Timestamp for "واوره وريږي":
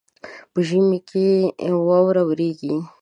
1.89-2.73